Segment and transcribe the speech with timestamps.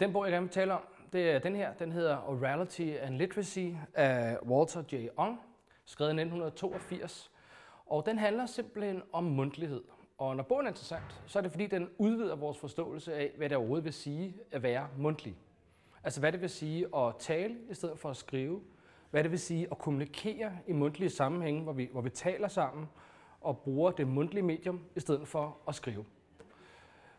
[0.00, 0.80] Den bog, jeg gerne vil tale om,
[1.12, 1.74] det er den her.
[1.74, 5.08] Den hedder Orality and Literacy af Walter J.
[5.16, 5.40] Ong,
[5.84, 7.30] skrevet i 1982.
[7.86, 9.82] Og den handler simpelthen om mundtlighed.
[10.18, 13.48] Og når bogen er interessant, så er det fordi, den udvider vores forståelse af, hvad
[13.48, 15.36] det overhovedet vil sige at være mundtlig.
[16.04, 18.60] Altså hvad det vil sige at tale i stedet for at skrive.
[19.10, 22.88] Hvad det vil sige at kommunikere i mundtlige sammenhænge, hvor vi, hvor vi taler sammen
[23.40, 26.04] og bruger det mundtlige medium i stedet for at skrive.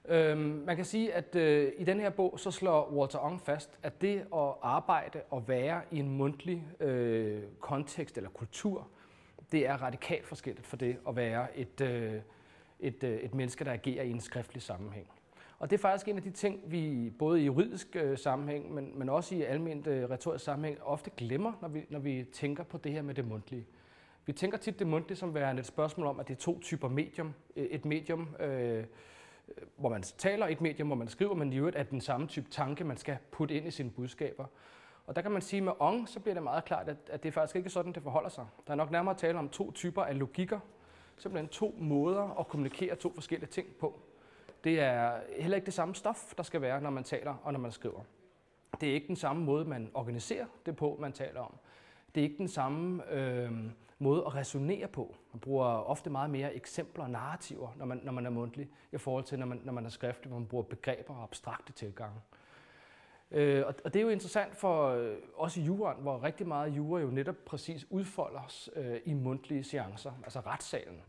[0.07, 3.79] Øhm, man kan sige, at øh, i den her bog, så slår Walter Ong fast,
[3.83, 8.87] at det at arbejde og være i en mundtlig øh, kontekst eller kultur,
[9.51, 12.13] det er radikalt forskelligt for det at være et, øh,
[12.79, 15.07] et, øh, et menneske, der agerer i en skriftlig sammenhæng.
[15.59, 18.99] Og det er faktisk en af de ting, vi både i juridisk øh, sammenhæng, men,
[18.99, 22.77] men også i almindelig øh, retorisk sammenhæng, ofte glemmer, når vi, når vi tænker på
[22.77, 23.65] det her med det mundtlige.
[24.25, 26.87] Vi tænker tit det mundtlige som værende et spørgsmål om, at det er to typer
[26.89, 27.33] medium.
[27.55, 28.83] Øh, et medium, øh,
[29.77, 32.49] hvor man taler, et medium, hvor man skriver, men i øvrigt er den samme type
[32.49, 34.45] tanke, man skal putte ind i sine budskaber.
[35.07, 37.23] Og der kan man sige, at med Ong, så bliver det meget klart, at, at
[37.23, 38.45] det er faktisk ikke sådan, det forholder sig.
[38.67, 40.59] Der er nok nærmere tale om to typer af logikker,
[41.17, 43.99] simpelthen to måder at kommunikere to forskellige ting på.
[44.63, 47.59] Det er heller ikke det samme stof, der skal være, når man taler og når
[47.59, 48.01] man skriver.
[48.81, 51.53] Det er ikke den samme måde, man organiserer det på, man taler om.
[52.15, 53.51] Det er ikke den samme øh,
[53.99, 55.15] måde at resonere på.
[55.33, 58.97] Man bruger ofte meget mere eksempler og narrativer, når man, når man er mundtlig, i
[58.97, 62.19] forhold til, når man, når man er skriftlig, hvor man bruger begreber og abstrakte tilgange.
[63.31, 66.77] Øh, og, og det er jo interessant for øh, os i juraen, hvor rigtig meget
[66.77, 71.01] jura jo netop præcis udfolder øh, i mundtlige seancer, altså retssalen,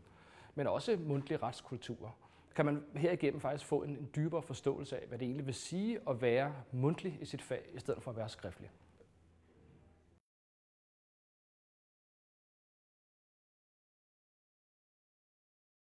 [0.55, 2.11] men også mundtlige retskulturer
[2.55, 5.99] kan man herigennem faktisk få en, en dybere forståelse af, hvad det egentlig vil sige
[6.09, 8.69] at være mundtlig i sit fag, i stedet for at være skriftlig.